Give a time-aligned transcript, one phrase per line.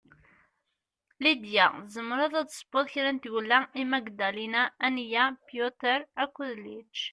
[1.23, 7.01] Lidia, tezemreḍ ad tessewweḍ kra n tgella i Magdalena, Ania, Piotr akked Lech?